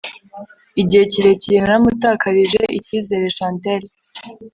[0.81, 3.89] igihe kirekire naramutakarije icyizere Chantelle